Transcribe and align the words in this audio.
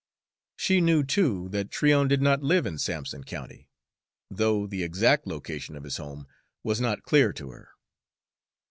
She 0.55 0.81
knew, 0.81 1.03
too, 1.03 1.47
that 1.49 1.69
Tryon 1.69 2.07
did 2.07 2.23
not 2.23 2.41
live 2.41 2.65
in 2.65 2.79
Sampson 2.79 3.23
County, 3.23 3.69
though 4.31 4.65
the 4.65 4.81
exact 4.81 5.27
location 5.27 5.75
of 5.75 5.83
his 5.83 5.97
home 5.97 6.25
was 6.63 6.81
not 6.81 7.03
clear 7.03 7.31
to 7.33 7.51
her. 7.51 7.69